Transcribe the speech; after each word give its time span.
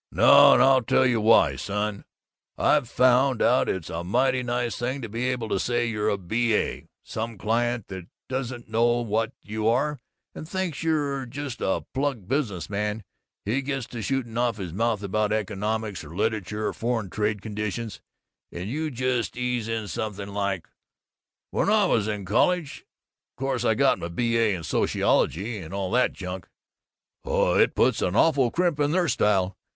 "No, 0.11 0.53
and 0.53 0.63
I'll 0.63 0.81
tell 0.81 1.05
you 1.05 1.21
why, 1.21 1.55
son. 1.55 2.05
I've 2.57 2.89
found 2.89 3.39
out 3.39 3.69
it's 3.69 3.91
a 3.91 4.03
mighty 4.03 4.41
nice 4.41 4.75
thing 4.79 4.99
to 5.03 5.07
be 5.09 5.25
able 5.29 5.47
to 5.49 5.59
say 5.59 5.85
you're 5.85 6.09
a 6.09 6.17
B.A. 6.17 6.87
Some 7.03 7.37
client 7.37 7.85
that 7.89 8.07
doesn't 8.27 8.67
know 8.67 9.01
what 9.01 9.31
you 9.43 9.67
are 9.67 9.99
and 10.33 10.49
thinks 10.49 10.81
you're 10.81 11.27
just 11.27 11.61
a 11.61 11.85
plug 11.93 12.27
business 12.27 12.67
man, 12.67 13.03
he 13.45 13.61
gets 13.61 13.85
to 13.89 14.01
shooting 14.01 14.39
off 14.39 14.57
his 14.57 14.73
mouth 14.73 15.03
about 15.03 15.31
economics 15.31 16.03
or 16.03 16.15
literature 16.15 16.65
or 16.65 16.73
foreign 16.73 17.11
trade 17.11 17.43
conditions, 17.43 18.01
and 18.51 18.71
you 18.71 18.89
just 18.89 19.37
ease 19.37 19.67
in 19.67 19.87
something 19.87 20.29
like, 20.29 20.67
'When 21.51 21.69
I 21.69 21.85
was 21.85 22.07
in 22.07 22.25
college 22.25 22.87
course 23.37 23.63
I 23.63 23.75
got 23.75 23.99
my 23.99 24.07
B.A. 24.07 24.55
in 24.55 24.63
sociology 24.63 25.59
and 25.59 25.75
all 25.75 25.91
that 25.91 26.13
junk' 26.13 26.47
Oh, 27.23 27.53
it 27.55 27.75
puts 27.75 28.01
an 28.01 28.15
awful 28.15 28.49
crimp 28.49 28.79
in 28.79 28.93
their 28.93 29.07
style! 29.07 29.55